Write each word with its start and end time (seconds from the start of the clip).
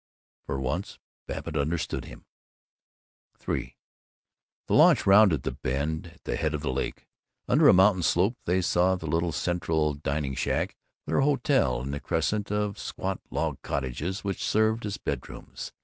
For 0.47 0.59
once, 0.59 0.97
Babbitt 1.27 1.55
understood 1.55 2.05
him. 2.05 2.25
III 3.47 3.77
Their 4.67 4.77
launch 4.77 5.05
rounded 5.05 5.43
the 5.43 5.51
bend; 5.51 6.07
at 6.15 6.23
the 6.23 6.37
head 6.37 6.55
of 6.55 6.61
the 6.63 6.71
lake, 6.71 7.05
under 7.47 7.67
a 7.69 7.73
mountain 7.73 8.01
slope, 8.01 8.35
they 8.45 8.63
saw 8.63 8.95
the 8.95 9.05
little 9.05 9.31
central 9.31 9.93
dining 9.93 10.33
shack 10.33 10.71
of 11.05 11.11
their 11.11 11.21
hotel 11.21 11.81
and 11.83 11.93
the 11.93 11.99
crescent 11.99 12.51
of 12.51 12.79
squat 12.79 13.21
log 13.29 13.61
cottages 13.61 14.23
which 14.23 14.43
served 14.43 14.87
as 14.87 14.97
bedrooms. 14.97 15.71